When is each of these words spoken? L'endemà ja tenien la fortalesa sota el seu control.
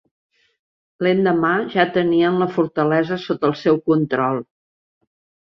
L'endemà 1.07 1.51
ja 1.73 1.85
tenien 1.97 2.39
la 2.45 2.49
fortalesa 2.57 3.19
sota 3.27 3.49
el 3.51 3.55
seu 3.61 3.79
control. 3.93 4.43